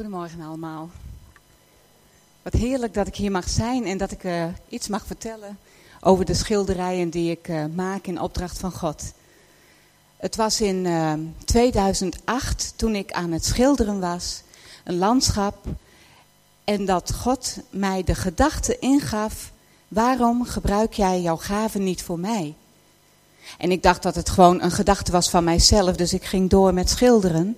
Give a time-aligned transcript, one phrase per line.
[0.00, 0.90] Goedemorgen allemaal.
[2.42, 5.58] Wat heerlijk dat ik hier mag zijn en dat ik uh, iets mag vertellen
[6.00, 9.12] over de schilderijen die ik uh, maak in opdracht van God.
[10.16, 11.12] Het was in uh,
[11.44, 14.42] 2008 toen ik aan het schilderen was,
[14.84, 15.66] een landschap,
[16.64, 19.52] en dat God mij de gedachte ingaf,
[19.88, 22.54] waarom gebruik jij jouw gaven niet voor mij?
[23.58, 26.74] En ik dacht dat het gewoon een gedachte was van mijzelf, dus ik ging door
[26.74, 27.56] met schilderen.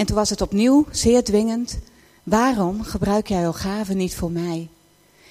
[0.00, 1.78] En toen was het opnieuw zeer dwingend.
[2.22, 4.68] Waarom gebruik jij jouw gaven niet voor mij?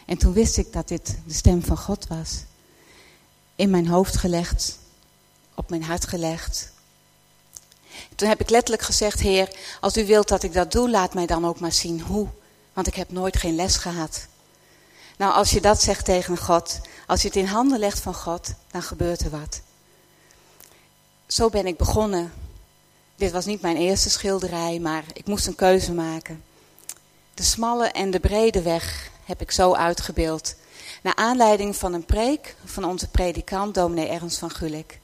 [0.06, 2.44] En toen wist ik dat dit de stem van God was.
[3.56, 4.80] In mijn hoofd gelegd,
[5.54, 6.72] op mijn hart gelegd.
[8.16, 11.26] Toen heb ik letterlijk gezegd, Heer, als u wilt dat ik dat doe, laat mij
[11.26, 12.28] dan ook maar zien hoe.
[12.74, 14.28] Want ik heb nooit geen les gehad.
[15.18, 18.54] Nou, als je dat zegt tegen God, als je het in handen legt van God,
[18.72, 19.62] dan gebeurt er wat.
[21.28, 22.32] Zo ben ik begonnen
[23.20, 26.44] dit was niet mijn eerste schilderij, maar ik moest een keuze maken.
[27.34, 30.56] De smalle en de brede weg heb ik zo uitgebeeld.
[31.04, 35.00] Naar aanleiding van een preek van onze predikant, dominee Ernst van Gulik.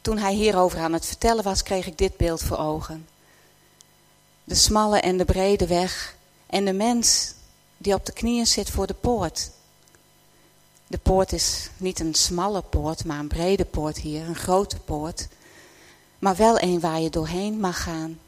[0.00, 3.08] Toen hij hierover aan het vertellen was, kreeg ik dit beeld voor ogen.
[4.44, 6.16] De smalle en de brede weg
[6.46, 7.32] en de mens
[7.76, 9.50] die op de knieën zit voor de poort.
[10.86, 15.28] De poort is niet een smalle poort, maar een brede poort hier, een grote poort
[16.24, 18.18] maar wel een waar je doorheen mag gaan.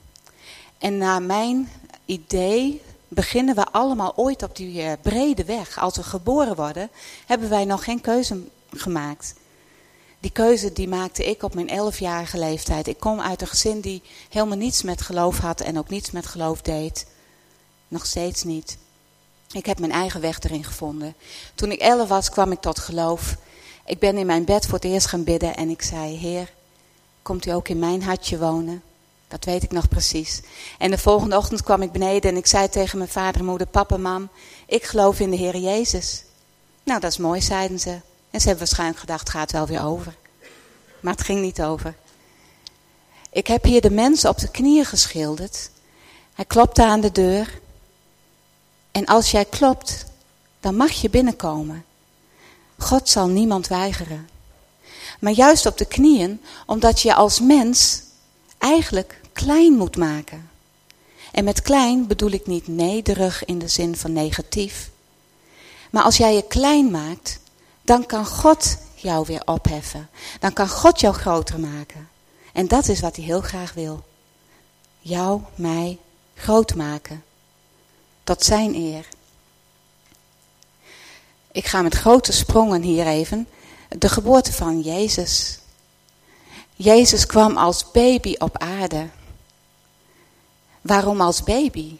[0.78, 1.70] En naar mijn
[2.04, 5.78] idee beginnen we allemaal ooit op die eh, brede weg.
[5.78, 6.90] Als we geboren worden,
[7.26, 9.34] hebben wij nog geen keuze gemaakt.
[10.20, 12.86] Die keuze die maakte ik op mijn elfjarige leeftijd.
[12.86, 16.26] Ik kom uit een gezin die helemaal niets met geloof had en ook niets met
[16.26, 17.06] geloof deed.
[17.88, 18.78] Nog steeds niet.
[19.52, 21.14] Ik heb mijn eigen weg erin gevonden.
[21.54, 23.36] Toen ik elf was, kwam ik tot geloof.
[23.86, 26.54] Ik ben in mijn bed voor het eerst gaan bidden en ik zei, Heer,
[27.26, 28.82] komt u ook in mijn hartje wonen.
[29.28, 30.40] Dat weet ik nog precies.
[30.78, 33.66] En de volgende ochtend kwam ik beneden en ik zei tegen mijn vader en moeder,
[33.66, 34.28] papa, mam,
[34.66, 36.24] ik geloof in de Heer Jezus.
[36.82, 37.90] Nou, dat is mooi, zeiden ze.
[38.30, 40.14] En ze hebben waarschijnlijk gedacht, gaat wel weer over.
[41.00, 41.94] Maar het ging niet over.
[43.30, 45.70] Ik heb hier de mensen op de knieën geschilderd.
[46.34, 47.60] Hij klopte aan de deur.
[48.90, 50.04] En als jij klopt,
[50.60, 51.84] dan mag je binnenkomen.
[52.78, 54.28] God zal niemand weigeren.
[55.20, 58.02] Maar juist op de knieën, omdat je als mens
[58.58, 60.50] eigenlijk klein moet maken.
[61.32, 64.90] En met klein bedoel ik niet nederig in de zin van negatief.
[65.90, 67.38] Maar als jij je klein maakt,
[67.82, 70.08] dan kan God jou weer opheffen.
[70.40, 72.08] Dan kan God jou groter maken.
[72.52, 74.04] En dat is wat hij heel graag wil.
[74.98, 75.98] Jou, mij,
[76.34, 77.24] groot maken.
[78.24, 79.08] Tot zijn eer.
[81.52, 83.48] Ik ga met grote sprongen hier even
[83.98, 85.58] de geboorte van Jezus.
[86.74, 89.08] Jezus kwam als baby op aarde.
[90.80, 91.96] Waarom als baby?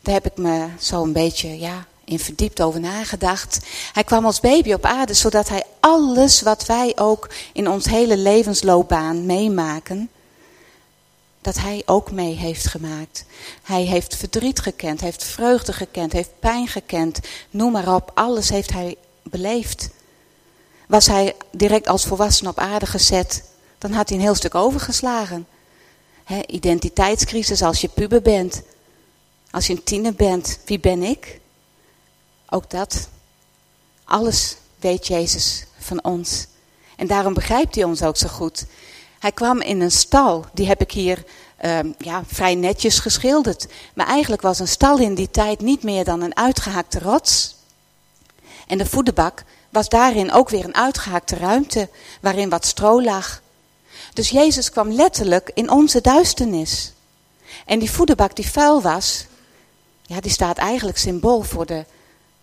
[0.00, 3.58] Daar heb ik me zo een beetje ja, in verdiept over nagedacht.
[3.92, 8.16] Hij kwam als baby op aarde zodat hij alles wat wij ook in ons hele
[8.16, 10.10] levensloopbaan meemaken,
[11.40, 13.24] dat hij ook mee heeft gemaakt.
[13.62, 18.72] Hij heeft verdriet gekend, heeft vreugde gekend, heeft pijn gekend, noem maar op, alles heeft
[18.72, 19.90] hij beleefd.
[20.86, 23.44] Was hij direct als volwassene op aarde gezet,
[23.78, 25.46] dan had hij een heel stuk overgeslagen.
[26.46, 28.62] identiteitscrisis als je puber bent.
[29.50, 31.40] Als je een tiener bent, wie ben ik?
[32.48, 33.08] Ook dat.
[34.04, 36.46] Alles weet Jezus van ons.
[36.96, 38.64] En daarom begrijpt hij ons ook zo goed.
[39.18, 41.24] Hij kwam in een stal, die heb ik hier
[41.64, 43.66] um, ja, vrij netjes geschilderd.
[43.94, 47.54] Maar eigenlijk was een stal in die tijd niet meer dan een uitgehaakte rots.
[48.66, 49.44] En de voederbak
[49.76, 51.88] was daarin ook weer een uitgehaakte ruimte
[52.20, 53.42] waarin wat stro lag.
[54.12, 56.92] Dus Jezus kwam letterlijk in onze duisternis.
[57.66, 59.26] En die voederbak die vuil was,
[60.02, 61.84] ja, die staat eigenlijk symbool voor de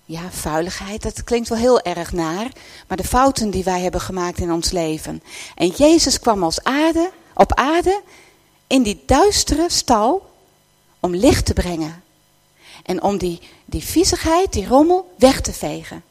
[0.05, 1.01] ja, vuiligheid.
[1.01, 2.51] Dat klinkt wel heel erg naar,
[2.87, 5.23] maar de fouten die wij hebben gemaakt in ons leven.
[5.55, 8.01] En Jezus kwam als aarde, op aarde
[8.67, 10.29] in die duistere stal
[10.99, 12.03] om licht te brengen.
[12.83, 16.03] En om die, die viezigheid, die rommel weg te vegen.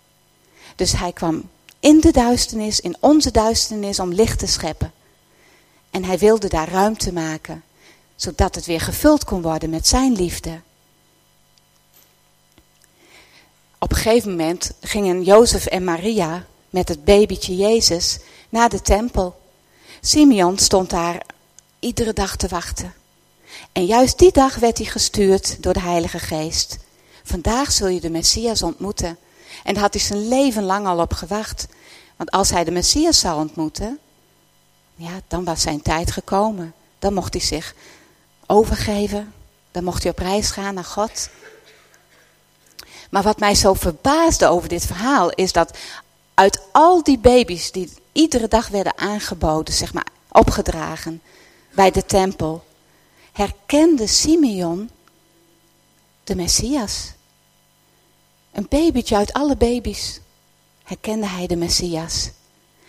[0.77, 1.49] Dus hij kwam
[1.81, 4.93] in de duisternis, in onze duisternis, om licht te scheppen.
[5.91, 7.63] En hij wilde daar ruimte maken,
[8.17, 10.61] zodat het weer gevuld kon worden met zijn liefde.
[13.79, 18.19] Op een gegeven moment gingen Jozef en Maria met het babytje Jezus
[18.49, 19.41] naar de tempel.
[20.01, 21.23] Simeon stond daar
[21.79, 22.95] iedere dag te wachten.
[23.73, 26.79] En juist die dag werd hij gestuurd door de Heilige Geest.
[27.23, 29.19] Vandaag zul je de Messias ontmoeten.
[29.65, 31.67] En daar had hij zijn leven lang al op gewacht.
[32.17, 33.99] Want als hij de Messias zou ontmoeten,
[34.95, 36.75] ja, dan was zijn tijd gekomen.
[36.99, 37.75] Dan mocht hij zich
[38.47, 39.33] overgeven
[39.71, 41.29] Dan mocht hij op reis gaan naar God.
[43.11, 45.79] Maar wat mij zo verbaasde over dit verhaal is dat
[46.35, 51.23] uit al die baby's die iedere dag werden aangeboden, zeg maar opgedragen
[51.75, 52.65] bij de tempel,
[53.33, 54.91] herkende Simeon
[56.25, 57.13] de Messias.
[58.53, 60.21] Een babytje uit alle baby's
[60.83, 62.31] herkende hij de Messias.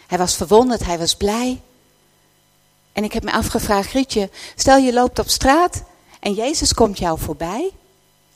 [0.07, 1.61] Hij was verwonderd, hij was blij.
[2.91, 5.83] En ik heb me afgevraagd, Rietje, stel je loopt op straat
[6.19, 7.71] en Jezus komt jou voorbij.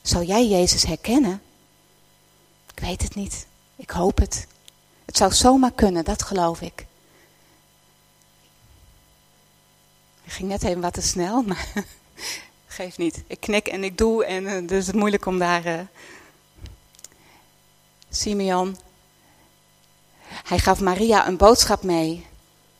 [0.01, 1.41] Zou jij Jezus herkennen?
[2.73, 3.47] Ik weet het niet.
[3.75, 4.47] Ik hoop het.
[5.05, 6.85] Het zou zomaar kunnen, dat geloof ik.
[10.23, 11.67] Ik ging net even wat te snel, maar
[12.67, 13.23] geeft niet.
[13.27, 15.65] Ik knik en ik doe en uh, dus het is moeilijk om daar...
[15.65, 15.79] Uh...
[18.09, 18.77] Simeon,
[20.27, 22.25] hij gaf Maria een boodschap mee.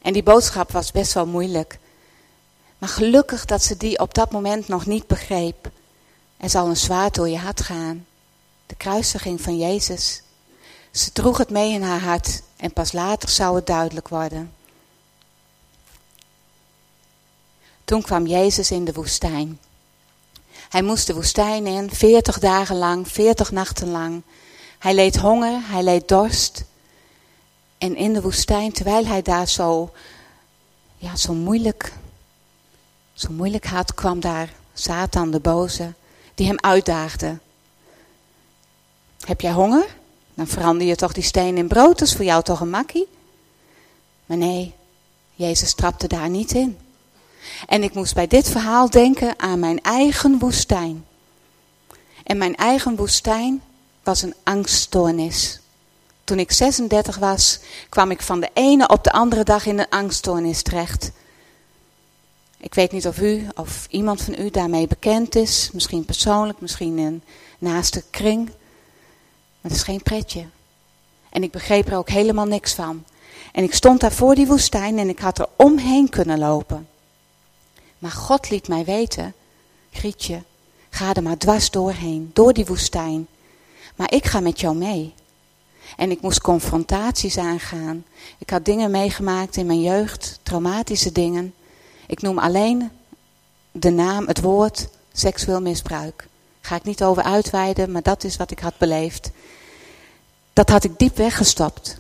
[0.02, 1.80] En die boodschap was best wel moeilijk.
[2.78, 5.72] Maar gelukkig dat ze die op dat moment nog niet begreep.
[6.38, 8.06] Er zal een zwaard door je hart gaan.
[8.66, 10.22] De kruisiging van Jezus.
[10.92, 14.54] Ze droeg het mee in haar hart en pas later zou het duidelijk worden.
[17.86, 19.60] Toen kwam Jezus in de woestijn.
[20.70, 24.22] Hij moest de woestijn in, veertig dagen lang, veertig nachten lang.
[24.78, 26.64] Hij leed honger, hij leed dorst.
[27.78, 29.92] En in de woestijn, terwijl hij daar zo,
[30.98, 31.94] ja, zo moeilijk,
[33.14, 35.94] zo moeilijk had, kwam daar Satan de boze,
[36.36, 37.38] die hem uitdaagde.
[39.20, 39.96] Heb jij honger?
[40.34, 43.08] Dan verander je toch die steen in brood, dat is voor jou toch een makkie?
[44.26, 44.74] Maar nee,
[45.34, 46.78] Jezus trapte daar niet in.
[47.68, 51.06] En ik moest bij dit verhaal denken aan mijn eigen woestijn.
[52.24, 53.62] En mijn eigen woestijn
[54.08, 55.60] was een angststoornis.
[56.24, 57.60] Toen ik 36 was,
[57.90, 61.12] kwam ik van de ene op de andere dag in een angststoornis terecht.
[62.58, 65.70] Ik weet niet of u of iemand van u daarmee bekend is.
[65.74, 67.24] Misschien persoonlijk, misschien in
[67.60, 68.46] naaste kring.
[68.46, 70.46] Maar het is geen pretje.
[71.30, 73.04] En ik begreep er ook helemaal niks van.
[73.52, 76.88] En ik stond daar voor die woestijn en ik had er omheen kunnen lopen.
[77.98, 79.34] Maar God liet mij weten,
[79.92, 80.44] Grietje,
[80.90, 83.28] ga er maar dwars doorheen, door die woestijn.
[83.98, 85.14] Maar ik ga met jou mee.
[85.98, 88.06] En ik moest confrontaties aangaan.
[88.38, 91.54] Ik had dingen meegemaakt in mijn jeugd, traumatische dingen.
[92.08, 92.90] Ik noem alleen
[93.72, 96.28] de naam, het woord, seksueel misbruik.
[96.62, 99.32] Ga ik niet over uitweiden, maar dat is wat ik had beleefd.
[100.54, 101.98] Dat had ik diep weggestopt.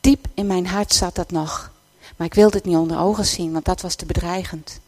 [0.00, 1.70] Diep in mijn hart zat dat nog.
[2.16, 4.80] Maar ik wilde het niet onder ogen zien, want dat was te bedreigend.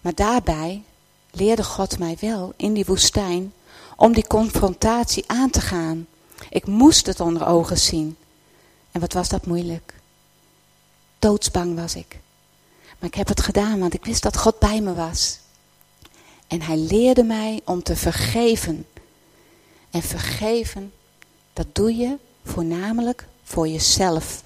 [0.00, 0.82] Maar daarbij
[1.30, 3.52] leerde God mij wel in die woestijn
[4.00, 6.06] om die confrontatie aan te gaan.
[6.50, 8.16] Ik moest het onder ogen zien.
[8.92, 9.94] En wat was dat moeilijk.
[11.18, 12.18] Doodsbang was ik.
[12.98, 15.38] Maar ik heb het gedaan, want ik wist dat God bij me was.
[16.46, 18.86] En hij leerde mij om te vergeven.
[19.90, 20.92] En vergeven,
[21.52, 24.42] dat doe je voornamelijk voor jezelf.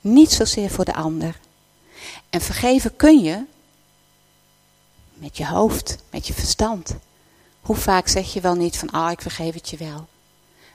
[0.00, 1.38] Niet zozeer voor de ander.
[2.30, 3.44] En vergeven kun je
[5.14, 6.94] met je hoofd, met je verstand.
[7.62, 10.08] Hoe vaak zeg je wel niet van, ah, ik vergeef het je wel.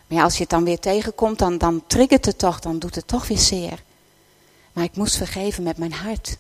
[0.07, 2.95] Maar ja, als je het dan weer tegenkomt, dan, dan triggert het toch, dan doet
[2.95, 3.84] het toch weer zeer.
[4.74, 6.38] Maar ik moest vergeven met mijn hart.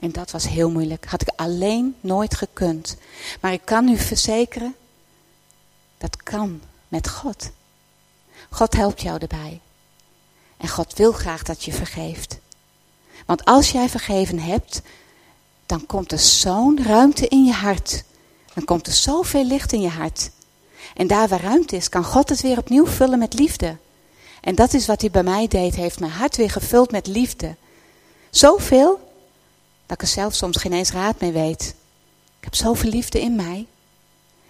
[0.00, 1.04] En dat was heel moeilijk.
[1.06, 2.96] Had ik alleen nooit gekund.
[3.40, 4.74] Maar ik kan u verzekeren,
[5.98, 7.50] dat kan met God.
[8.50, 9.60] God helpt jou erbij.
[10.56, 12.38] En God wil graag dat je vergeeft.
[13.26, 14.82] Want als jij vergeven hebt,
[15.66, 18.04] dan komt er zo'n ruimte in je hart.
[18.54, 20.30] Dan komt er zoveel licht in je hart.
[20.94, 23.76] En daar waar ruimte is, kan God het weer opnieuw vullen met liefde.
[24.40, 25.74] En dat is wat hij bij mij deed.
[25.74, 27.56] Heeft mijn hart weer gevuld met liefde.
[28.30, 29.00] Zoveel,
[29.86, 31.74] dat ik er zelf soms geen eens raad mee weet.
[32.38, 33.66] Ik heb zoveel liefde in mij.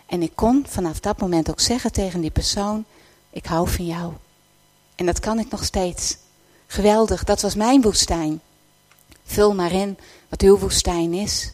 [0.06, 2.84] En ik kon vanaf dat moment ook zeggen tegen die persoon,
[3.30, 4.12] ik hou van jou.
[4.94, 6.16] En dat kan ik nog steeds.
[6.66, 8.40] Geweldig, dat was mijn woestijn.
[9.24, 11.52] Vul maar in wat uw woestijn is.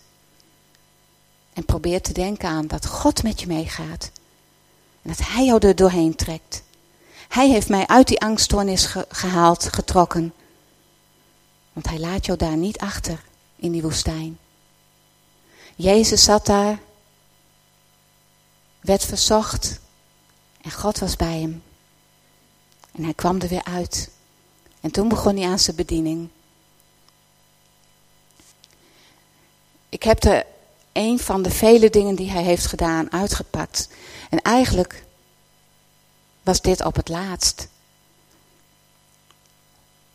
[1.59, 4.11] En probeer te denken aan dat God met je meegaat.
[5.03, 6.63] En dat Hij jou er doorheen trekt.
[7.29, 10.35] Hij heeft mij uit die angststoornis gehaald, getrokken.
[11.73, 13.23] Want Hij laat jou daar niet achter
[13.57, 14.39] in die woestijn.
[15.77, 16.79] Jezus zat daar,
[18.81, 19.81] werd verzocht
[20.61, 21.63] en God was bij hem.
[22.93, 24.11] En hij kwam er weer uit.
[24.81, 26.29] En toen begon hij aan zijn bediening.
[29.89, 30.47] Ik heb er
[30.99, 33.89] een van de vele dingen die hij heeft gedaan uitgepakt.
[34.31, 35.05] En eigenlijk
[36.43, 37.69] was dit op het laatst.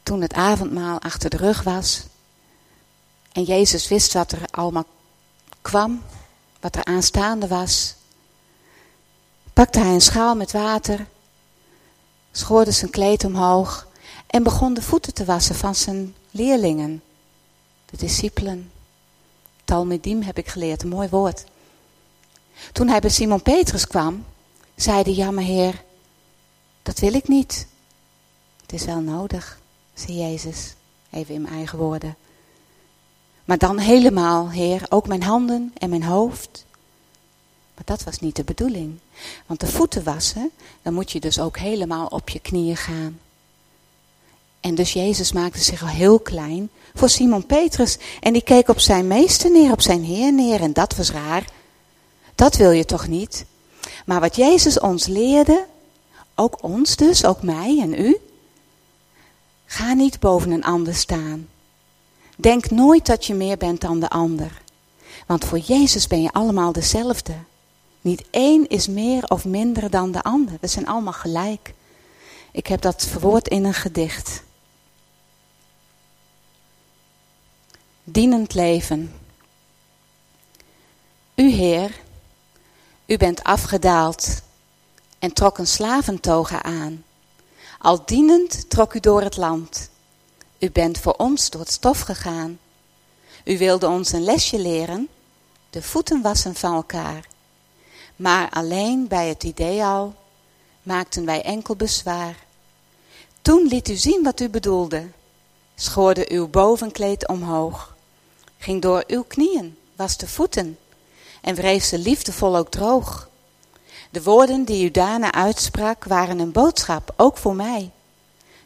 [0.03, 2.03] Toen het avondmaal achter de rug was.
[3.31, 4.85] En Jezus wist wat er allemaal
[5.61, 6.03] kwam.
[6.59, 7.95] wat er aanstaande was,
[9.53, 11.07] pakte hij een schaal met water,
[12.31, 13.87] schoorde zijn kleed omhoog
[14.27, 17.03] en begon de voeten te wassen van zijn leerlingen,
[17.85, 18.71] de discipelen.
[19.63, 21.43] Talmidim heb ik geleerd, een mooi woord.
[22.71, 24.25] Toen hij bij Simon Petrus kwam,
[24.75, 25.83] zei hij, ja heer,
[26.83, 27.67] dat wil ik niet.
[28.61, 29.59] Het is wel nodig,
[29.93, 30.73] zei Jezus,
[31.09, 32.15] even in mijn eigen woorden.
[33.45, 36.65] Maar dan helemaal, Heer, ook mijn handen en mijn hoofd.
[37.75, 38.99] Maar dat was niet de bedoeling.
[39.45, 40.51] Want de voeten wassen,
[40.81, 43.19] dan moet je dus ook helemaal op je knieën gaan.
[44.63, 47.97] En dus Jezus maakte zich al heel klein voor Simon Petrus.
[48.19, 50.61] En die keek op zijn meester neer, op zijn Heer neer.
[50.61, 51.45] En dat was raar.
[52.35, 53.45] Dat wil je toch niet?
[54.05, 55.65] Maar wat Jezus ons leerde,
[56.35, 58.17] ook ons dus, ook mij en u.
[59.65, 61.47] Ga niet boven een ander staan.
[62.37, 64.61] Denk nooit dat je meer bent dan de ander.
[65.27, 67.33] Want voor Jezus ben je allemaal dezelfde.
[68.01, 70.57] Niet één is meer of minder dan de ander.
[70.61, 71.73] We zijn allemaal gelijk.
[72.51, 74.43] Ik heb dat verwoord in een gedicht.
[78.05, 79.13] Dienend leven.
[81.35, 82.01] U Heer,
[83.05, 84.41] u bent afgedaald
[85.19, 87.03] en trok een slaventoga aan.
[87.79, 89.89] Al dienend trok u door het land.
[90.59, 92.59] U bent voor ons door het stof gegaan.
[93.45, 95.09] U wilde ons een lesje leren,
[95.69, 97.27] de voeten wassen van elkaar.
[98.15, 100.15] Maar alleen bij het idee al
[100.81, 102.35] maakten wij enkel bezwaar.
[103.41, 105.09] Toen liet u zien wat u bedoelde,
[105.75, 107.92] schoorde uw bovenkleed omhoog,
[108.63, 110.77] ging door uw knieën, was de voeten
[111.41, 113.29] en wreef ze liefdevol ook droog.
[114.09, 117.91] De woorden die u daarna uitsprak waren een boodschap, ook voor mij.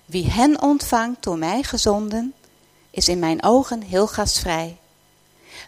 [0.05, 2.33] Wie hen ontvangt door mij gezonden,
[2.89, 4.77] is in mijn ogen heel gastvrij.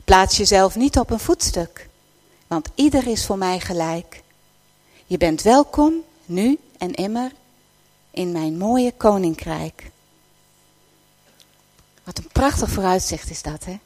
[0.03, 1.89] Plaats jezelf niet op een voetstuk,
[2.47, 4.23] want ieder is voor mij gelijk.
[5.05, 5.93] Je bent welkom,
[6.25, 7.31] nu en immer,
[8.11, 9.91] in mijn mooie koninkrijk.
[12.03, 13.79] Wat een prachtig vooruitzicht is dat, hè?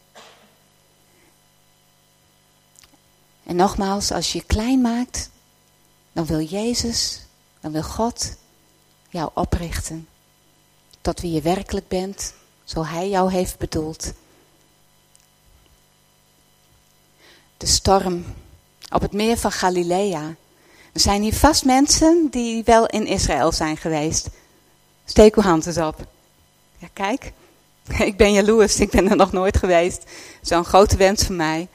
[3.44, 5.30] En nogmaals, als je je klein maakt,
[6.12, 7.26] dan wil Jezus,
[7.60, 8.36] dan wil God
[9.10, 10.08] jou oprichten
[11.02, 12.34] tot wie je werkelijk bent,
[12.64, 14.14] zo Hij jou heeft bedoeld.
[17.58, 18.26] De storm
[18.90, 20.36] op het meer van Galilea.
[20.94, 24.30] Er zijn hier vast mensen die wel in Israël zijn geweest.
[25.06, 26.06] Steek uw hand eens op.
[26.78, 27.32] Ja, kijk.
[28.10, 30.04] Ik ben jaloers, ik ben er nog nooit geweest.
[30.42, 31.68] Zo'n grote wens van mij.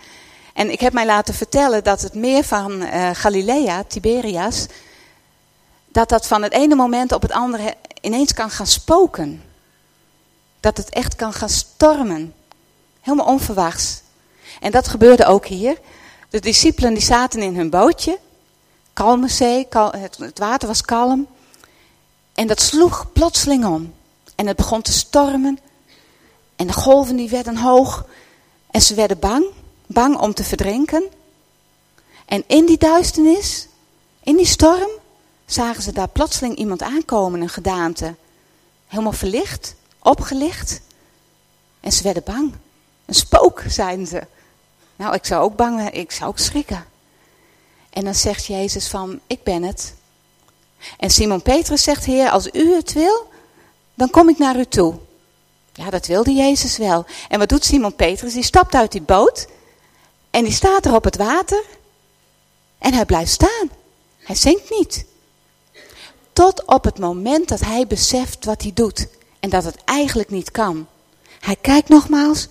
[0.59, 4.67] En ik heb mij laten vertellen dat het meer van uh, Galilea, Tiberias,
[5.88, 9.43] dat dat van het ene moment op het andere ineens kan gaan spoken.
[10.61, 12.35] Dat het echt kan gaan stormen.
[13.00, 14.03] Helemaal onverwachts.
[14.61, 15.79] En dat gebeurde ook hier.
[16.31, 18.19] De discipelen die zaten in hun bootje.
[18.93, 19.67] Kalme zee,
[20.21, 21.27] het water was kalm.
[22.35, 23.95] En dat sloeg plotseling om.
[24.35, 25.59] En het begon te stormen.
[26.57, 28.07] En de golven die werden hoog.
[28.71, 29.57] En ze werden bang.
[29.88, 31.04] Bang om te verdrinken.
[32.25, 33.66] En in die duisternis,
[34.21, 34.90] in die storm,
[35.47, 38.14] zagen ze daar plotseling iemand aankomen, een gedaante.
[38.87, 40.80] Helemaal verlicht, opgelicht.
[41.80, 42.52] En ze werden bang.
[43.07, 44.26] Een spook, zeiden ze.
[44.97, 46.85] Nou, ik zou ook bang ik zou ook schrikken.
[47.90, 49.95] En dan zegt Jezus van, ik ben het.
[50.99, 53.30] En Simon Petrus zegt, Heer, als u het wil,
[53.95, 54.99] dan kom ik naar u toe.
[55.73, 57.07] Ja, dat wilde Jezus wel.
[57.28, 58.33] En wat doet Simon Petrus?
[58.33, 59.47] Die stapt uit die boot
[60.31, 61.65] en die staat er op het water
[62.79, 63.71] en hij blijft staan.
[64.19, 65.05] Hij zinkt niet.
[66.33, 69.07] Tot op het moment dat hij beseft wat hij doet.
[69.41, 70.87] En dat het eigenlijk niet kan.
[71.41, 72.49] Hij kijkt nogmaals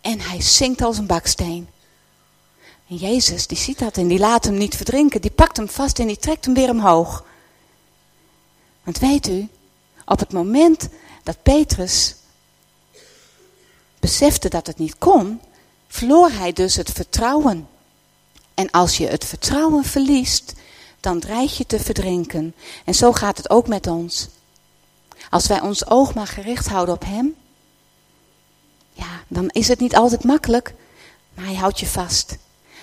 [0.00, 1.68] en hij zinkt als een baksteen.
[2.88, 5.20] En Jezus die ziet dat en die laat hem niet verdrinken.
[5.20, 7.24] Die pakt hem vast en die trekt hem weer omhoog.
[8.82, 9.48] Want weet u,
[10.04, 10.88] op het moment
[11.22, 12.14] dat Petrus
[14.00, 15.40] besefte dat het niet kon,
[15.88, 17.68] verloor hij dus het vertrouwen.
[18.54, 20.54] En als je het vertrouwen verliest,
[21.00, 22.54] dan dreig je te verdrinken.
[22.84, 24.28] En zo gaat het ook met ons.
[25.30, 27.34] Als wij ons oog maar gericht houden op Hem,
[28.92, 30.74] ja, dan is het niet altijd makkelijk,
[31.34, 32.36] maar Hij houdt je vast.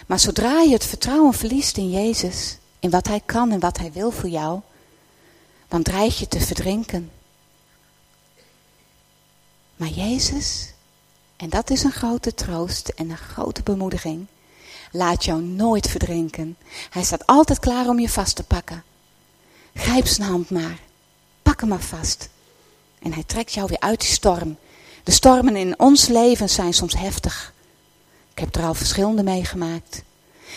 [0.08, 3.92] Maar zodra je het vertrouwen verliest in Jezus, in wat Hij kan en wat Hij
[3.92, 4.60] wil voor jou,
[5.68, 7.12] dan dreig je te verdrinken.
[9.76, 10.73] Maar Jezus,
[11.44, 14.26] en dat is een grote troost en een grote bemoediging,
[14.92, 16.58] laat jou nooit verdrinken.
[16.90, 18.84] Hij staat altijd klaar om je vast te pakken.
[19.74, 20.80] Grijp zijn hand maar.
[21.42, 22.30] Pak hem maar vast.
[23.00, 24.58] En hij trekt jou weer uit die storm.
[25.04, 27.54] De stormen in ons leven zijn soms heftig.
[28.34, 30.04] Ik heb er al verschillende meegemaakt.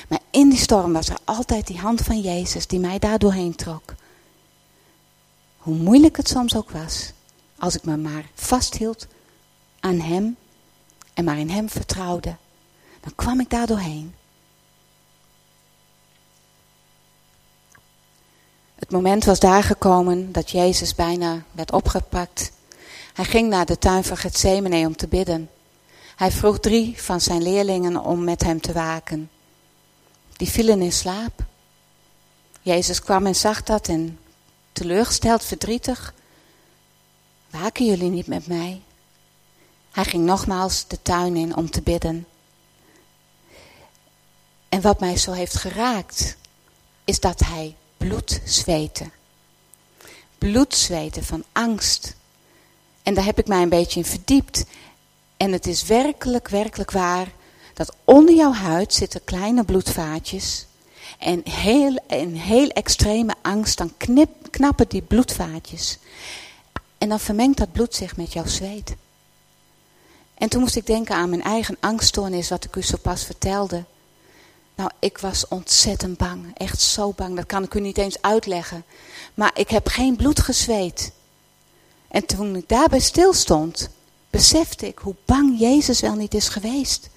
[0.08, 3.54] Maar in die storm was er altijd die hand van Jezus die mij daar doorheen
[3.54, 3.94] trok.
[5.56, 7.12] Hoe moeilijk het soms ook was,
[7.58, 9.06] als ik me maar vasthield
[9.80, 10.36] aan Hem
[11.16, 12.36] en maar in Hem vertrouwde,
[13.00, 14.14] dan kwam ik daar doorheen.
[18.74, 22.52] Het moment was daar gekomen dat Jezus bijna werd opgepakt.
[23.12, 25.50] Hij ging naar de tuin van Gethsemane om te bidden.
[26.16, 29.30] Hij vroeg drie van zijn leerlingen om met hem te waken.
[30.32, 31.44] Die vielen in slaap.
[32.62, 34.18] Jezus kwam en zag dat en
[34.72, 36.14] teleurgesteld, verdrietig.
[37.50, 38.80] Waken jullie niet met mij?
[39.96, 42.26] Hij ging nogmaals de tuin in om te bidden.
[44.68, 46.36] En wat mij zo heeft geraakt,
[47.04, 49.12] is dat hij bloed zweten.
[50.38, 52.14] Bloed van angst.
[53.02, 54.64] En daar heb ik mij een beetje in verdiept.
[55.36, 57.28] En het is werkelijk, werkelijk waar
[57.74, 60.66] dat onder jouw huid zitten kleine bloedvaatjes.
[61.18, 65.98] En heel, in heel extreme angst, dan knip, knappen die bloedvaatjes.
[66.98, 68.94] En dan vermengt dat bloed zich met jouw zweet.
[70.38, 73.84] En toen moest ik denken aan mijn eigen angststoornis, wat ik u zo pas vertelde.
[74.74, 76.50] Nou, ik was ontzettend bang.
[76.54, 77.36] Echt zo bang.
[77.36, 78.84] Dat kan ik u niet eens uitleggen.
[79.34, 81.12] Maar ik heb geen bloed gezweet.
[82.08, 83.88] En toen ik daarbij stilstond,
[84.30, 87.08] besefte ik hoe bang Jezus wel niet is geweest.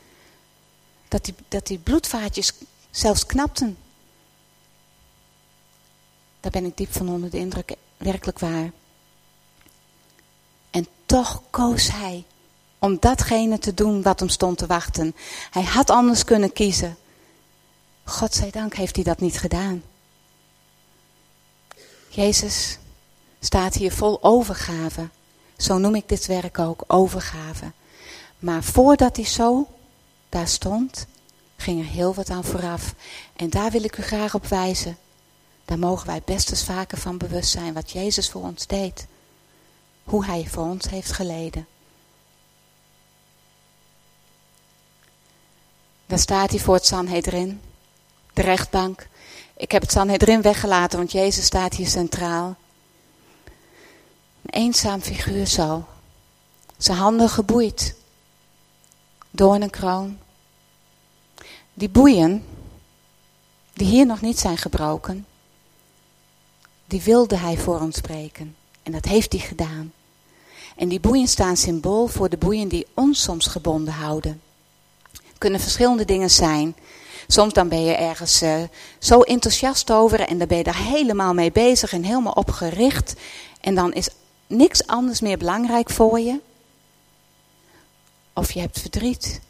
[1.08, 2.54] Dat die, dat die bloedvaatjes
[2.92, 3.78] zelfs knapten.
[6.40, 8.72] Daar ben ik diep van onder de indruk, werkelijk waar.
[10.72, 12.26] En toch koos hij
[12.80, 15.16] om datgene te doen wat hem stond te wachten.
[15.52, 16.98] Hij had anders kunnen kiezen.
[18.04, 19.84] Godzijdank heeft hij dat niet gedaan.
[22.10, 22.78] Jezus
[23.40, 25.10] staat hier vol overgave.
[25.58, 27.72] Zo noem ik dit werk ook, overgave.
[28.40, 29.68] Maar voordat hij zo
[30.30, 31.08] daar stond,
[31.58, 32.94] ging er heel wat aan vooraf.
[33.36, 34.98] En daar wil ik u graag op wijzen.
[35.66, 39.08] Daar mogen wij best eens vaker van bewust zijn wat Jezus voor ons deed.
[40.04, 41.68] Hoe hij voor ons heeft geleden.
[46.10, 47.62] Daar staat hij voor het Sanhedrin
[48.34, 49.08] de rechtbank.
[49.58, 52.56] Ik heb het Sanhedrin weggelaten, want Jezus staat hier centraal.
[54.42, 55.86] Een eenzaam figuur zo.
[56.78, 57.96] Zijn handen geboeid.
[59.32, 60.18] Door een kroon.
[61.74, 62.46] Die boeien,
[63.74, 65.26] die hier nog niet zijn gebroken,
[66.86, 68.56] die wilde hij voor ons spreken.
[68.84, 69.94] En dat heeft hij gedaan.
[70.76, 74.42] En die boeien staan symbool voor de boeien die ons soms gebonden houden.
[75.40, 76.76] Kunnen verschillende dingen zijn.
[77.28, 78.64] Soms dan ben je ergens uh,
[79.00, 83.14] zo enthousiast over en dan ben je daar helemaal mee bezig en helemaal op gericht.
[83.62, 84.10] En dan is
[84.48, 86.40] niks anders meer belangrijk voor je.
[88.34, 89.42] Of je hebt verdriet.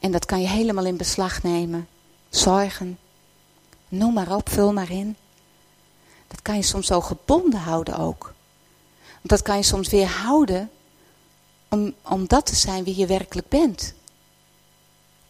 [0.00, 1.88] En dat kan je helemaal in beslag nemen.
[2.28, 2.98] Zorgen.
[3.88, 5.16] Noem maar op, vul maar in.
[6.28, 8.34] Dat kan je soms zo gebonden houden ook.
[9.22, 10.70] Dat kan je soms weer houden
[11.68, 13.94] om, om dat te zijn wie je werkelijk bent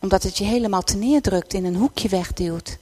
[0.00, 2.78] omdat het je helemaal te neerdrukt, in een hoekje wegduwt.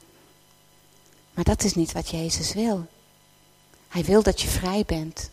[1.35, 2.87] Maar dat is niet wat Jezus wil.
[3.89, 5.31] Hij wil dat je vrij bent.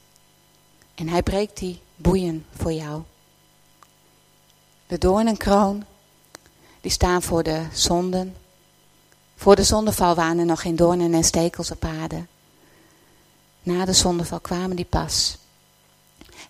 [0.95, 3.01] En hij breekt die boeien voor jou.
[4.87, 5.83] De doorn en kroon,
[6.81, 8.35] die staan voor de zonden.
[9.35, 12.25] Voor de zondeval waren er nog geen doornen en stekels op aarde.
[13.63, 15.37] Na de zondeval kwamen die pas.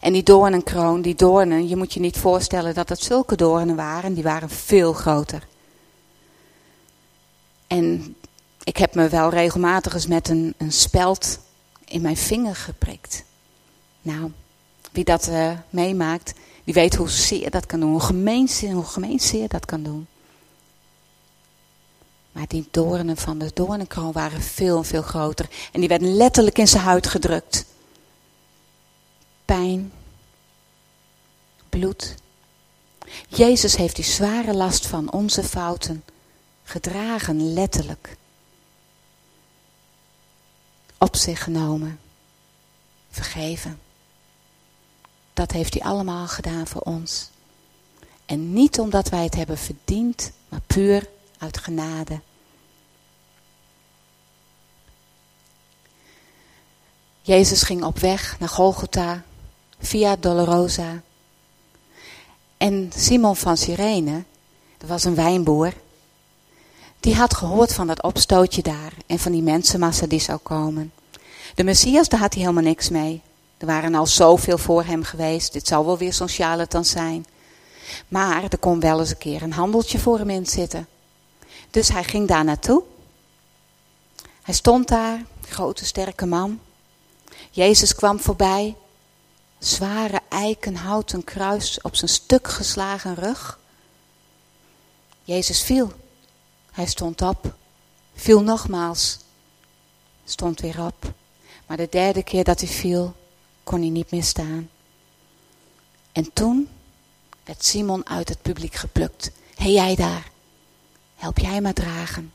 [0.06, 4.14] En die doornenkroon, die doornen, je moet je niet voorstellen dat het zulke doornen waren.
[4.14, 5.48] Die waren veel groter.
[7.68, 8.16] En
[8.64, 11.40] ik heb me wel regelmatig eens met een, een speld
[11.86, 13.24] in mijn vinger geprikt.
[14.02, 14.32] Nou,
[14.92, 17.92] wie dat uh, meemaakt, die weet hoe zeer dat kan doen.
[17.92, 20.08] Hoe gemeen, hoe zeer dat kan doen.
[22.32, 25.50] Maar die doornen van de doornenkroon waren veel veel groter.
[25.72, 27.66] En die werden letterlijk in zijn huid gedrukt
[29.46, 29.92] pijn,
[31.70, 32.16] bloed.
[33.28, 36.04] Jezus heeft die zware last van onze fouten
[36.64, 38.18] gedragen, letterlijk.
[40.98, 42.00] Op zich genomen.
[43.10, 43.80] Vergeven.
[45.34, 47.30] Dat heeft hij allemaal gedaan voor ons.
[48.26, 52.20] En niet omdat wij het hebben verdiend, maar puur uit genade.
[57.22, 59.24] Jezus ging op weg naar Golgotha
[59.80, 61.02] via Dolorosa.
[62.58, 64.24] En Simon van Cyrene,
[64.78, 65.74] dat was een wijnboer,
[67.00, 70.92] die had gehoord van dat opstootje daar en van die mensenmassa die zou komen.
[71.56, 73.22] De Messias, daar had hij helemaal niks mee.
[73.58, 75.54] Er waren al zoveel voor hem geweest.
[75.54, 77.26] Dit zou wel weer zo'n charlatan zijn.
[78.08, 80.88] Maar er kon wel eens een keer een handeltje voor hem in zitten.
[81.72, 82.84] Dus hij ging daar naartoe.
[84.42, 86.60] Hij stond daar, grote sterke man.
[87.52, 88.76] Jezus kwam voorbij,
[89.66, 93.60] zware eikenhouten kruis op zijn stuk geslagen rug.
[95.24, 95.94] Jezus viel.
[96.72, 97.56] Hij stond op,
[98.16, 99.18] viel nogmaals,
[100.26, 101.14] stond weer op.
[101.68, 103.16] Maar de derde keer dat hij viel,
[103.64, 104.70] kon hij niet meer staan.
[106.12, 106.70] En toen
[107.44, 109.32] werd Simon uit het publiek geplukt.
[109.56, 110.32] Hé hey, jij daar,
[111.16, 112.34] help jij maar dragen.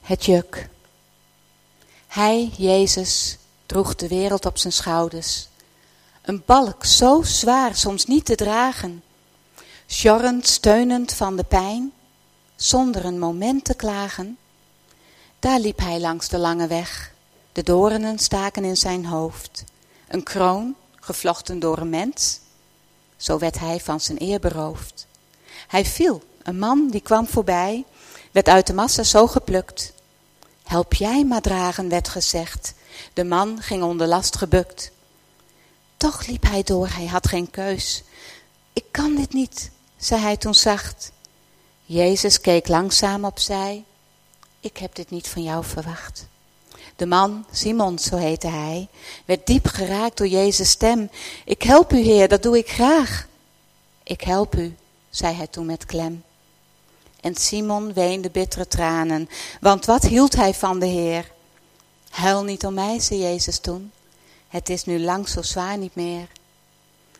[0.00, 0.68] Het juk.
[2.12, 5.48] Hij, Jezus, droeg de wereld op zijn schouders.
[6.22, 9.02] Een balk zo zwaar soms niet te dragen.
[9.88, 11.92] Sjorrend, steunend van de pijn,
[12.56, 14.38] zonder een moment te klagen.
[15.38, 17.12] Daar liep hij langs de lange weg.
[17.52, 19.64] De doornen staken in zijn hoofd.
[20.08, 22.40] Een kroon, gevlochten door een mens.
[23.16, 25.06] Zo werd hij van zijn eer beroofd.
[25.68, 27.84] Hij viel, een man die kwam voorbij,
[28.32, 29.92] werd uit de massa zo geplukt.
[30.64, 32.74] Help jij maar dragen, werd gezegd.
[33.12, 34.90] De man ging onder last gebukt.
[35.96, 38.02] Toch liep hij door, hij had geen keus.
[38.72, 41.12] Ik kan dit niet, zei hij toen zacht.
[41.84, 43.84] Jezus keek langzaam opzij.
[44.60, 46.26] Ik heb dit niet van jou verwacht.
[46.96, 48.88] De man, Simon, zo heette hij,
[49.24, 51.10] werd diep geraakt door Jezus' stem.
[51.44, 53.26] Ik help u, Heer, dat doe ik graag.
[54.02, 54.76] Ik help u,
[55.10, 56.22] zei hij toen met klem.
[57.22, 59.28] En Simon weende bittere tranen,
[59.60, 61.32] want wat hield hij van de Heer?
[62.10, 63.92] Huil niet om mij, zei Jezus toen.
[64.48, 66.28] Het is nu lang zo zwaar niet meer.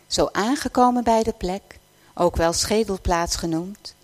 [0.06, 1.78] Zo aangekomen bij de plek,
[2.14, 3.94] ook wel schedelplaats genoemd,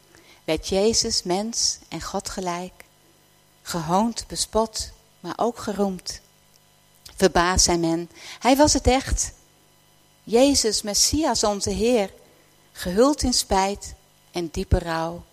[0.45, 2.85] werd Jezus mens en God gelijk.
[3.63, 6.21] Gehoond, bespot, maar ook geroemd.
[7.17, 9.33] Verbaasd zei men, hij was het echt.
[10.23, 12.13] Jezus, Messias, onze Heer,
[12.73, 13.95] gehuld in spijt
[14.31, 15.25] en diepe rouw,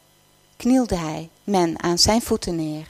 [0.57, 2.87] knielde hij men aan zijn voeten neer.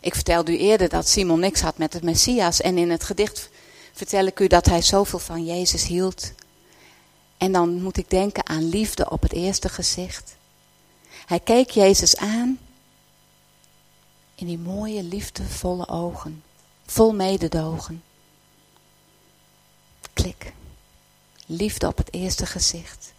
[0.00, 3.48] Ik vertelde u eerder dat Simon niks had met het Messias en in het gedicht
[3.92, 6.32] vertel ik u dat hij zoveel van Jezus hield.
[7.36, 10.36] En dan moet ik denken aan liefde op het eerste gezicht.
[11.26, 12.58] Hij keek Jezus aan
[14.34, 16.42] in die mooie, liefdevolle ogen,
[16.86, 18.02] vol mededogen.
[20.12, 20.52] Klik.
[21.46, 23.12] Liefde op het eerste gezicht.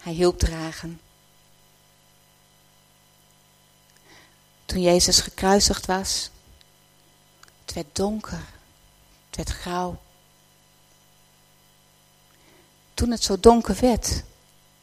[0.00, 1.00] Hij hielp dragen.
[4.64, 6.30] Toen Jezus gekruisigd was,
[7.64, 8.42] het werd donker,
[9.26, 10.00] het werd grauw.
[12.94, 14.22] Toen het zo donker werd,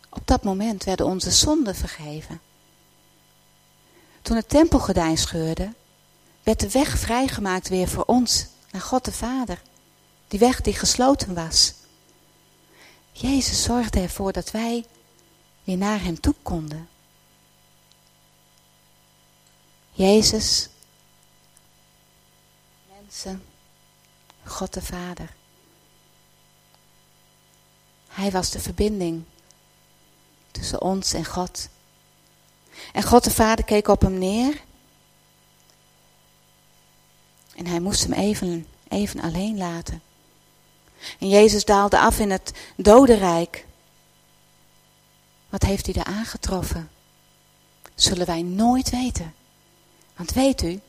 [0.09, 2.41] op dat moment werden onze zonden vergeven.
[4.21, 5.73] Toen het tempelgordijn scheurde,
[6.43, 9.61] werd de weg vrijgemaakt weer voor ons, naar God de Vader.
[10.27, 11.73] Die weg die gesloten was.
[13.11, 14.85] Jezus zorgde ervoor dat wij
[15.67, 16.89] weer naar Hem toe konden.
[19.91, 20.69] Jezus,
[22.99, 23.43] mensen,
[24.43, 25.33] God de Vader.
[28.07, 29.23] Hij was de verbinding
[30.51, 31.69] tussen ons en God.
[32.93, 34.61] En God de Vader keek op hem neer.
[37.55, 40.01] En hij moest hem even, even alleen laten.
[41.19, 43.66] En Jezus daalde af in het dodenrijk.
[45.49, 46.89] Wat heeft hij daar aangetroffen?
[47.95, 49.33] Zullen wij nooit weten.
[50.15, 50.79] Want weet u,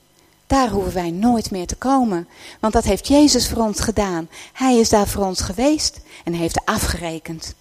[0.47, 2.29] daar hoeven wij nooit meer te komen.
[2.61, 4.29] Want dat heeft Jezus voor ons gedaan.
[4.53, 7.55] Hij is daar voor ons geweest en heeft afgerekend.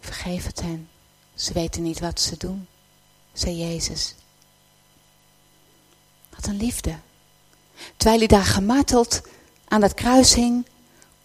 [0.00, 0.88] Vergeef het hen.
[1.34, 2.66] Ze weten niet wat ze doen,
[3.32, 4.14] zei Jezus.
[6.34, 6.96] Wat een liefde.
[7.96, 9.20] Terwijl hij daar gemarteld
[9.68, 10.66] aan dat kruis hing,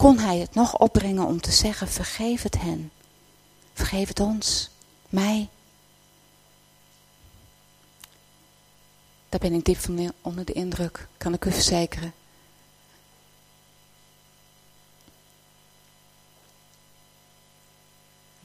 [0.00, 2.90] kon hij het nog opbrengen om te zeggen, vergeef het hen.
[3.72, 4.70] Vergeef het ons,
[5.08, 5.48] mij.
[9.28, 12.12] Daar ben ik diep van onder de indruk, kan ik u verzekeren.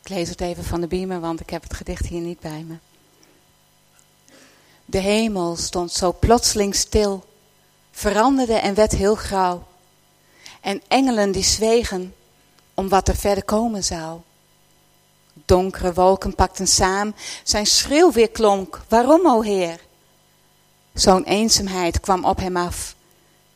[0.01, 2.63] Ik lees het even van de beamer, want ik heb het gedicht hier niet bij
[2.63, 2.75] me.
[4.85, 7.25] De hemel stond zo plotseling stil,
[7.91, 9.73] veranderde en werd heel grauw.
[10.65, 12.15] En engelen die zwegen
[12.73, 14.19] om wat er verder komen zou.
[15.33, 19.79] Donkere wolken pakten samen, zijn schreeuw weer klonk, waarom o Heer?
[20.93, 22.95] Zo'n eenzaamheid kwam op hem af.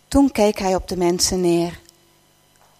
[0.07, 1.79] Toen keek hij op de mensen neer.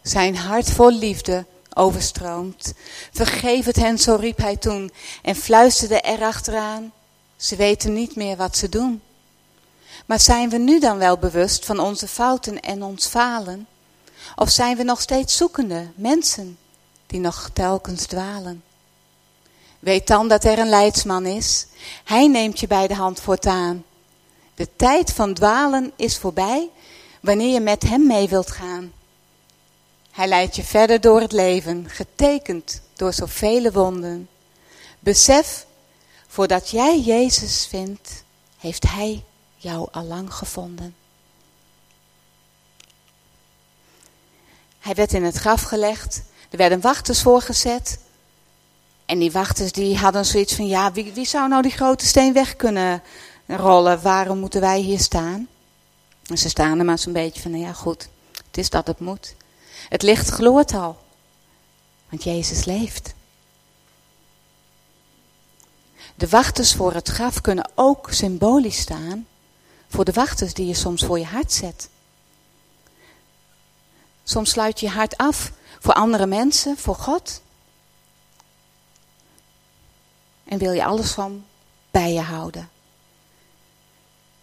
[0.02, 2.74] Zijn hart vol liefde overstroomt.
[3.12, 6.92] Vergeef het hen, zo riep hij toen en fluisterde erachteraan.
[7.36, 9.02] Ze weten niet meer wat ze doen.
[10.06, 13.68] Maar zijn we nu dan wel bewust van onze fouten en ons falen?
[14.36, 16.58] Of zijn we nog steeds zoekende mensen
[17.08, 18.64] die nog telkens dwalen?
[19.80, 21.66] Weet dan dat er een leidsman is.
[22.04, 23.86] Hij neemt je bij de hand voortaan.
[24.56, 26.70] De tijd van dwalen is voorbij
[27.22, 28.92] wanneer je met hem mee wilt gaan.
[30.12, 34.30] Hij leidt je verder door het leven, getekend door zoveel wonden.
[35.00, 35.66] Besef,
[36.28, 38.24] voordat jij Jezus vindt,
[38.58, 39.24] heeft Hij
[39.56, 40.96] jou al lang gevonden.
[44.80, 48.00] Hij werd in het graf gelegd, er werden wachters voorgezet.
[49.06, 52.34] En die wachters die hadden zoiets van, ja, wie, wie zou nou die grote steen
[52.34, 53.04] weg kunnen
[53.48, 54.02] rollen?
[54.02, 55.48] Waarom moeten wij hier staan?
[56.26, 58.10] En ze staan er maar zo'n beetje van, nou ja goed,
[58.48, 59.36] het is dat het moet.
[59.90, 60.98] Het licht gloort al,
[62.10, 63.14] want Jezus leeft.
[66.16, 69.28] De wachters voor het graf kunnen ook symbolisch staan
[69.90, 71.90] voor de wachters die je soms voor je hart zet.
[74.30, 77.42] Soms sluit je je hart af voor andere mensen, voor God.
[80.46, 81.46] En wil je alles van
[81.92, 82.70] bij je houden.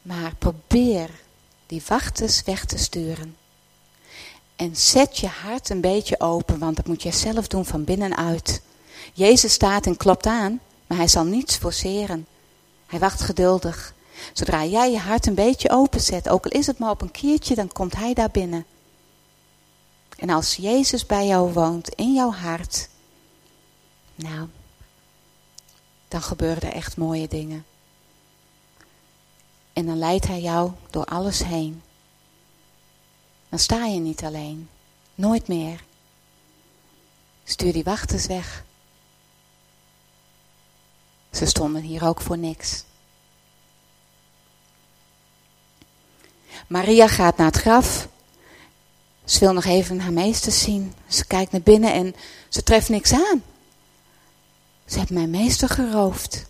[0.03, 1.11] Maar probeer
[1.67, 3.37] die wachters weg te sturen.
[4.57, 8.63] En zet je hart een beetje open, want dat moet je zelf doen van binnenuit.
[9.13, 12.27] Jezus staat en klopt aan, maar hij zal niets forceren.
[12.87, 13.95] Hij wacht geduldig.
[14.33, 17.55] Zodra jij je hart een beetje openzet, ook al is het maar op een kiertje,
[17.55, 18.67] dan komt hij daar binnen.
[20.17, 22.89] En als Jezus bij jou woont, in jouw hart,
[24.15, 24.49] nou,
[26.09, 27.65] dan gebeuren er echt mooie dingen.
[29.73, 31.83] En dan leidt hij jou door alles heen.
[33.49, 34.69] Dan sta je niet alleen.
[35.15, 35.85] Nooit meer.
[37.45, 38.65] Stuur die wachters weg.
[41.33, 42.85] Ze stonden hier ook voor niks.
[46.67, 48.09] Maria gaat naar het graf.
[49.27, 50.95] Ze wil nog even haar meester zien.
[51.09, 52.15] Ze kijkt naar binnen en
[52.49, 53.43] ze treft niks aan.
[54.87, 56.47] Ze heeft mijn meester geroofd.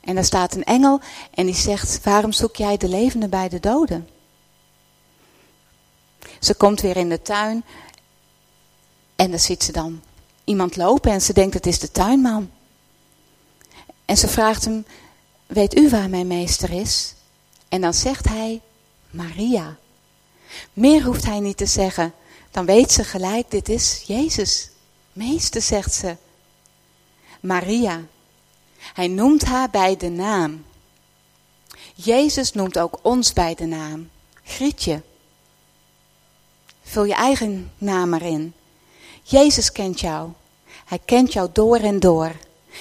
[0.00, 1.00] En daar staat een engel
[1.34, 4.08] en die zegt, waarom zoek jij de levende bij de doden?
[6.40, 7.64] Ze komt weer in de tuin
[9.16, 10.02] en dan ziet ze dan
[10.44, 12.50] iemand lopen en ze denkt het is de tuinman.
[14.04, 14.84] En ze vraagt hem,
[15.46, 17.14] weet u waar mijn meester is?
[17.68, 18.60] En dan zegt hij,
[19.10, 19.76] Maria.
[20.72, 22.12] Meer hoeft hij niet te zeggen.
[22.50, 24.70] Dan weet ze gelijk, dit is Jezus.
[25.12, 26.16] Meester, zegt ze.
[27.40, 28.00] Maria.
[28.78, 30.64] Hij noemt haar bij de naam.
[31.94, 34.10] Jezus noemt ook ons bij de naam.
[34.44, 35.02] Grietje.
[36.82, 38.54] Vul je eigen naam erin.
[39.22, 40.30] Jezus kent jou.
[40.84, 42.32] Hij kent jou door en door.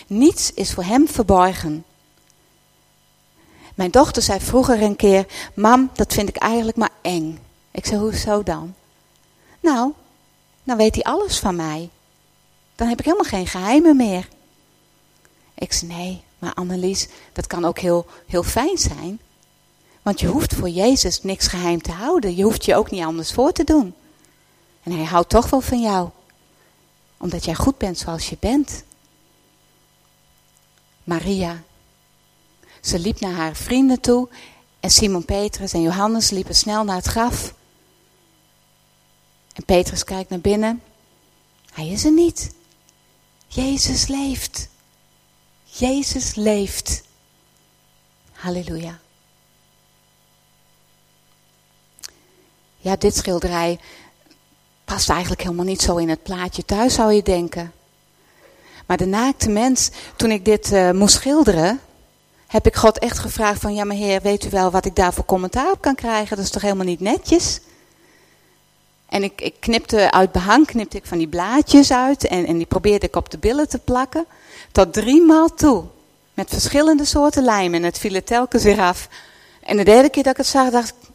[0.08, 1.86] Niets is voor hem verborgen.
[3.76, 7.40] Mijn dochter zei vroeger een keer, mam, dat vind ik eigenlijk maar eng.
[7.72, 8.76] Ik zei, hoezo dan?
[9.60, 9.94] Nou,
[10.64, 11.90] dan weet hij alles van mij.
[12.76, 14.28] Dan heb ik helemaal geen geheimen meer.
[15.54, 19.20] Ik zei, nee, maar Annelies, dat kan ook heel, heel fijn zijn.
[20.02, 22.36] Want je hoeft voor Jezus niks geheim te houden.
[22.36, 23.94] Je hoeft je ook niet anders voor te doen.
[24.84, 26.10] En hij houdt toch wel van jou.
[27.18, 28.84] Omdat jij goed bent zoals je bent.
[31.04, 31.64] Maria.
[32.82, 34.28] Ze liep naar haar vrienden toe.
[34.80, 37.54] En Simon Petrus en Johannes liepen snel naar het graf.
[39.60, 40.82] En Petrus kijkt naar binnen.
[41.74, 42.52] Hij is er niet.
[43.48, 44.68] Jezus leeft.
[45.64, 47.04] Jezus leeft.
[48.32, 49.00] Halleluja.
[52.78, 53.80] Ja, dit schilderij
[54.86, 57.74] past eigenlijk helemaal niet zo in het plaatje thuis, zou je denken.
[58.86, 61.80] Maar de naakte mens, toen ik dit uh, moest schilderen,
[62.48, 65.14] heb ik God echt gevraagd van, ja maar heer, weet u wel wat ik daar
[65.14, 66.36] voor commentaar op kan krijgen?
[66.36, 67.60] Dat is toch helemaal niet netjes?
[69.10, 72.66] En ik, ik knipte uit behang, knipte ik van die blaadjes uit en, en die
[72.66, 74.26] probeerde ik op de billen te plakken.
[74.72, 75.84] Tot drie maal toe.
[76.34, 79.10] Met verschillende soorten lijm en het viel telkens weer af.
[79.64, 81.10] En de derde keer dat ik het zag, dacht ik,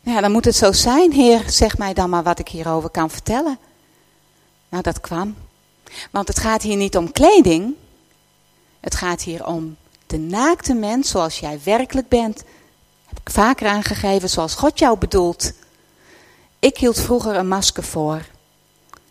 [0.00, 3.10] ja, dan moet het zo zijn, Heer, zeg mij dan maar wat ik hierover kan
[3.10, 3.58] vertellen.
[4.68, 5.36] Nou, dat kwam.
[6.10, 7.74] Want het gaat hier niet om kleding.
[8.80, 12.42] Het gaat hier om de naakte mens zoals jij werkelijk bent.
[13.06, 15.52] Heb ik vaker aangegeven zoals God jou bedoelt.
[16.60, 18.22] Ik hield vroeger een masker voor.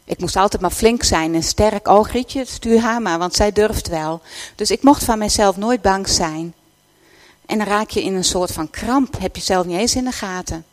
[0.04, 1.88] Ik moest altijd maar flink zijn en sterk.
[1.88, 4.22] Oh Grietje, stuur haar maar, want zij durft wel.
[4.56, 6.54] Dus ik mocht van mezelf nooit bang zijn.
[7.46, 9.20] En dan raak je in een soort van kramp.
[9.20, 10.66] Heb je zelf niet eens in de gaten.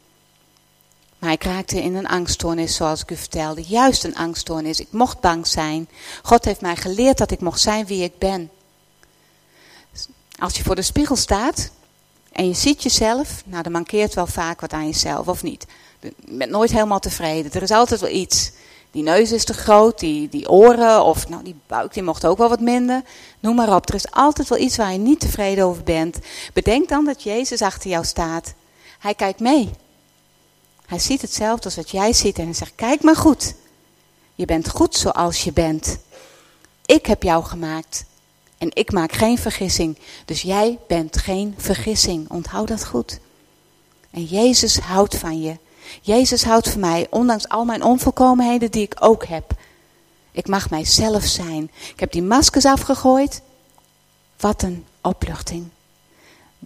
[1.19, 3.62] Maar ik raakte in een angststoornis, zoals ik u vertelde.
[3.62, 4.81] Juist een angststoornis.
[4.81, 5.89] Ik mocht bang zijn.
[6.23, 8.51] God heeft mij geleerd dat ik mocht zijn wie ik ben.
[10.39, 11.71] Als je voor de spiegel staat
[12.33, 15.67] En je ziet jezelf, nou dan mankeert wel vaak wat aan jezelf, of niet?
[16.00, 17.52] Je bent nooit helemaal tevreden.
[17.52, 18.52] Er is altijd wel iets.
[18.90, 22.38] Die neus is te groot, die, die oren, of nou, die buik die mocht ook
[22.38, 23.02] wel wat minder.
[23.40, 23.88] Noem maar op.
[23.88, 26.18] Er is altijd wel iets waar je niet tevreden over bent.
[26.52, 28.54] Bedenk dan dat Jezus achter jou staat.
[28.98, 29.70] Hij kijkt mee.
[30.87, 33.54] Hij ziet hetzelfde als wat jij ziet en hij zegt: Kijk maar goed.
[34.35, 35.98] Je bent goed zoals je bent.
[36.87, 38.04] Ik heb jou gemaakt.
[38.59, 39.98] En ik maak geen vergissing.
[40.24, 42.30] Dus jij bent geen vergissing.
[42.30, 43.18] Onthoud dat goed.
[44.11, 45.56] En Jezus houdt van je.
[46.03, 49.53] Jezus houdt van mij, ondanks al mijn onvolkomenheden die ik ook heb.
[50.33, 51.70] Ik mag mijzelf zijn.
[51.92, 53.42] Ik heb die maskers afgegooid.
[54.40, 55.68] Wat een opluchting.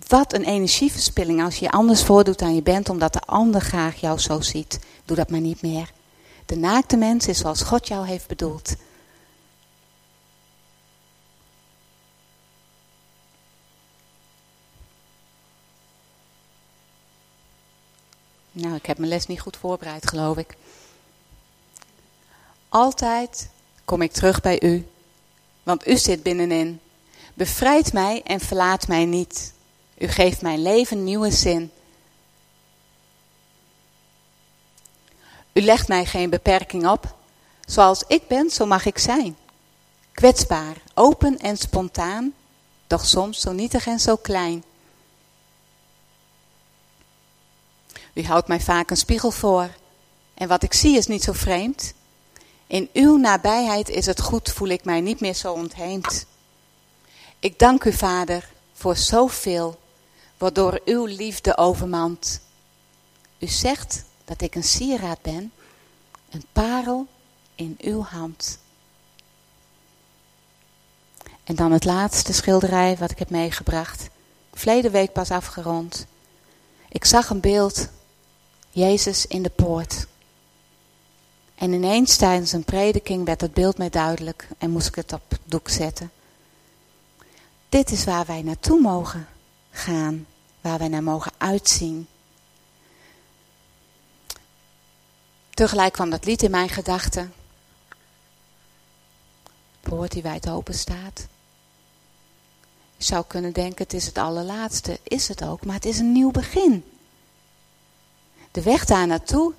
[0.09, 4.01] Wat een energieverspilling als je je anders voordoet dan je bent, omdat de ander graag
[4.01, 4.79] jou zo ziet.
[5.05, 5.93] Doe dat maar niet meer.
[6.47, 8.75] De naakte mens is zoals God jou heeft bedoeld.
[18.53, 20.57] Nou, ik heb mijn les niet goed voorbereid, geloof ik.
[22.69, 23.49] Altijd
[23.85, 24.87] kom ik terug bij u,
[25.63, 26.81] want u zit binnenin.
[27.35, 29.53] Bevrijd mij en verlaat mij niet.
[29.99, 31.71] U geeft mijn leven nieuwe zin.
[35.53, 37.15] U legt mij geen beperking op.
[37.67, 39.37] Zoals ik ben, zo mag ik zijn.
[40.13, 42.35] Kwetsbaar, open en spontaan,
[42.87, 44.65] doch soms zo nietig en zo klein.
[48.13, 49.69] U houdt mij vaak een spiegel voor.
[50.35, 51.95] En wat ik zie is niet zo vreemd.
[52.67, 56.27] In uw nabijheid is het goed, voel ik mij niet meer zo ontheemd.
[57.39, 59.81] Ik dank u, Vader, voor zoveel,
[60.39, 62.41] waardoor uw liefde overmand.
[63.39, 65.53] U zegt dat ik een sieraad ben,
[66.31, 67.07] een parel
[67.55, 68.59] in uw hand.
[71.45, 74.09] En dan het laatste schilderij wat ik heb meegebracht.
[74.55, 76.07] Verleden week pas afgerond.
[76.89, 77.89] Ik zag een beeld
[78.71, 80.07] Jezus in de poort.
[81.55, 85.39] En ineens tijdens een prediking werd het beeld mij duidelijk en moest ik het op
[85.45, 86.11] doek zetten.
[87.69, 89.29] Dit is waar wij naartoe mogen
[89.71, 90.27] gaan,
[90.61, 92.09] waar wij naar mogen uitzien.
[95.51, 97.33] Tegelijk kwam dat lied in mijn gedachten.
[99.81, 101.27] Poort die wijd open staat.
[102.97, 104.99] Je zou kunnen denken, het is het allerlaatste.
[105.03, 106.85] Is het ook, maar het is een nieuw begin.
[108.51, 109.53] De weg daar naartoe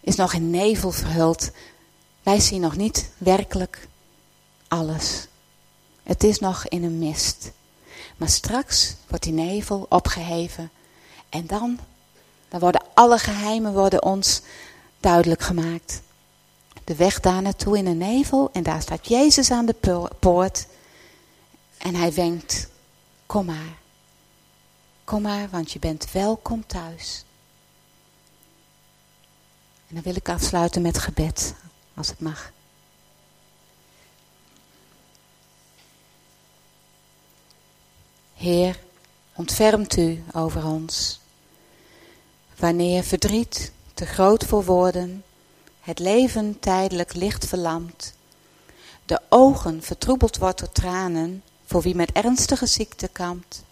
[0.00, 1.50] is nog in nevel verhuld.
[2.22, 3.88] Wij zien nog niet werkelijk
[4.68, 5.26] alles.
[6.02, 7.50] Het is nog in een mist.
[8.16, 10.70] Maar straks wordt die nevel opgeheven.
[11.28, 11.78] En dan,
[12.48, 14.42] dan worden alle geheimen worden ons
[15.00, 16.00] duidelijk gemaakt.
[16.84, 18.50] De weg daar naartoe in een nevel.
[18.52, 20.66] En daar staat Jezus aan de poort.
[21.78, 22.68] En hij wenkt,
[23.26, 23.80] kom maar.
[25.04, 27.24] Kom maar, want je bent welkom thuis.
[29.92, 31.54] En dan wil ik afsluiten met gebed,
[31.94, 32.52] als het mag.
[38.34, 38.78] Heer,
[39.34, 41.20] ontfermt u over ons.
[42.56, 45.24] Wanneer verdriet, te groot voor woorden,
[45.80, 48.14] het leven tijdelijk licht verlamt,
[49.04, 53.62] de ogen vertroebeld wordt door tranen, voor wie met ernstige ziekte kampt,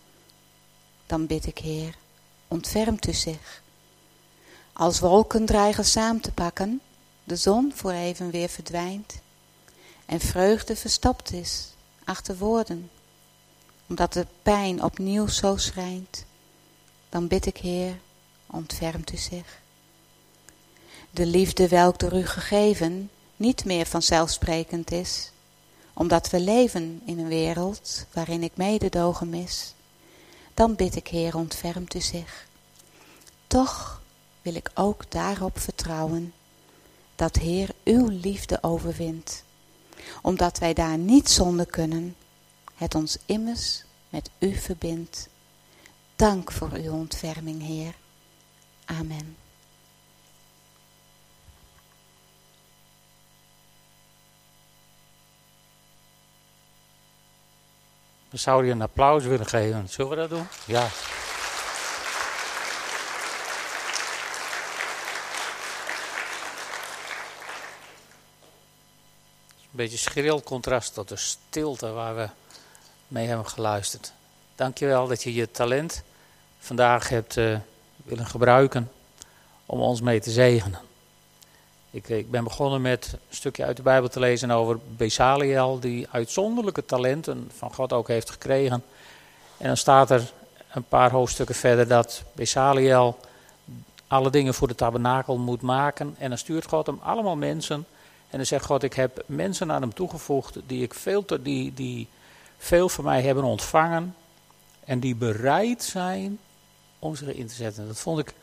[1.07, 1.95] dan bid ik, Heer,
[2.49, 3.63] ontfermt u zich.
[4.73, 6.81] Als wolken dreigen samen te pakken,
[7.25, 9.21] de zon voor even weer verdwijnt
[10.07, 11.69] en vreugde verstopt is
[12.05, 12.91] achter woorden,
[13.87, 16.25] omdat de pijn opnieuw zo schrijnt,
[17.09, 17.99] dan bid ik Heer,
[18.47, 19.59] ontfermt u zich.
[21.11, 25.31] De liefde welk door u gegeven niet meer vanzelfsprekend is,
[25.93, 29.75] omdat we leven in een wereld waarin ik mededogen mis,
[30.55, 32.47] dan bid ik Heer, ontfermt u zich.
[33.47, 34.01] Toch
[34.43, 36.33] wil ik ook daarop vertrouwen
[37.17, 39.45] dat Heer uw liefde overwint,
[40.23, 42.17] omdat wij daar niet zonder kunnen,
[42.75, 45.29] het ons immers met u verbindt.
[46.17, 47.95] Dank voor uw ontferming, Heer.
[48.85, 49.37] Amen.
[58.31, 59.89] We zouden je een applaus willen geven.
[59.89, 60.47] Zullen we dat doen?
[60.67, 60.89] Ja.
[69.71, 72.29] Beetje schril contrast tot de stilte waar we
[73.09, 74.13] mee hebben geluisterd.
[74.55, 76.03] Dankjewel dat je je talent
[76.59, 77.59] vandaag hebt uh,
[78.05, 78.91] willen gebruiken
[79.67, 80.81] om ons mee te zegenen.
[81.91, 85.81] Ik, eh, ik, ben begonnen met een stukje uit de Bijbel te lezen over Besaliel,
[85.81, 88.85] die uitzonderlijke talenten van God ook heeft gekregen.
[89.57, 90.33] En dan staat er
[90.73, 93.19] een paar hoofdstukken verder dat Besaliel
[94.07, 96.15] alle dingen voor de tabernakel moet maken.
[96.19, 97.87] En dan stuurt God hem allemaal mensen.
[98.31, 102.09] En dan zegt God, ik heb mensen aan hem toegevoegd die, ik veel, die, die
[102.59, 104.15] veel van mij hebben ontvangen.
[104.85, 106.39] En die bereid zijn
[106.99, 107.87] om zich in te zetten.
[107.87, 108.35] Dat vond ik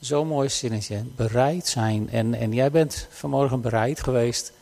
[0.00, 1.02] zo'n mooi zinnetje.
[1.16, 2.10] Bereid zijn.
[2.10, 4.52] En, en jij bent vanmorgen bereid geweest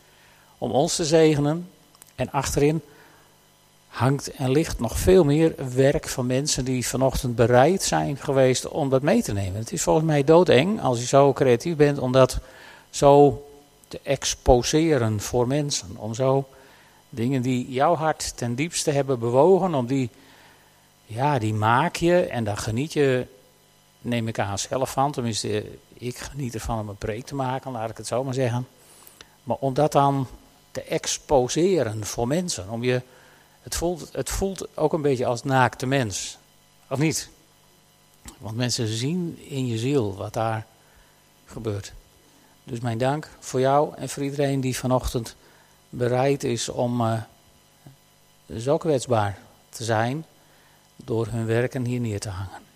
[0.58, 1.68] om ons te zegenen.
[2.14, 2.82] En achterin
[3.88, 8.88] hangt en ligt nog veel meer werk van mensen die vanochtend bereid zijn geweest om
[8.88, 9.60] dat mee te nemen.
[9.60, 12.38] Het is volgens mij doodeng als je zo creatief bent om dat
[12.90, 13.44] zo
[13.90, 15.96] te exposeren voor mensen.
[15.96, 16.48] Om zo
[17.08, 20.10] dingen die jouw hart ten diepste hebben bewogen, om die,
[21.06, 23.26] ja, die maak je en daar geniet je,
[24.00, 25.12] neem ik aan zelf van.
[25.12, 28.68] Tenminste, ik geniet ervan om een preek te maken, laat ik het zo maar zeggen.
[29.42, 30.26] Maar om dat dan
[30.70, 33.02] te exposeren voor mensen, om je
[33.62, 36.38] het voelt, het voelt ook een beetje als naakte mens.
[36.88, 37.28] Of niet?
[38.38, 40.66] Want mensen zien in je ziel wat daar
[41.46, 41.92] gebeurt.
[42.70, 45.36] Dus mijn dank voor jou en voor iedereen die vanochtend
[45.88, 47.22] bereid is om uh,
[48.58, 50.24] zo kwetsbaar te zijn
[50.96, 52.69] door hun werken hier neer te hangen.